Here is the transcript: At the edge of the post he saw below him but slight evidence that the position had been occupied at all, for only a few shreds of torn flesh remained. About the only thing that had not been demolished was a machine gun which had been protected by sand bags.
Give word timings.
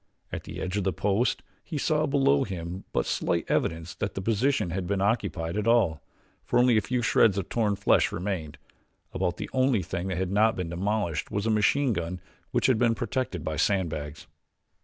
At 0.31 0.45
the 0.45 0.59
edge 0.59 0.77
of 0.77 0.83
the 0.83 0.91
post 0.93 1.43
he 1.63 1.77
saw 1.77 2.07
below 2.07 2.43
him 2.43 2.85
but 2.91 3.05
slight 3.05 3.45
evidence 3.47 3.93
that 3.93 4.15
the 4.15 4.21
position 4.23 4.71
had 4.71 4.87
been 4.87 4.99
occupied 4.99 5.55
at 5.57 5.67
all, 5.67 6.01
for 6.43 6.57
only 6.57 6.75
a 6.75 6.81
few 6.81 7.03
shreds 7.03 7.37
of 7.37 7.49
torn 7.49 7.75
flesh 7.75 8.11
remained. 8.11 8.57
About 9.13 9.37
the 9.37 9.47
only 9.53 9.83
thing 9.83 10.07
that 10.07 10.17
had 10.17 10.31
not 10.31 10.55
been 10.55 10.69
demolished 10.69 11.29
was 11.29 11.45
a 11.45 11.51
machine 11.51 11.93
gun 11.93 12.19
which 12.49 12.65
had 12.65 12.79
been 12.79 12.95
protected 12.95 13.43
by 13.43 13.57
sand 13.57 13.91
bags. 13.91 14.25